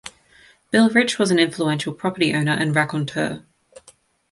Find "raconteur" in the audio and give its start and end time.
2.75-3.45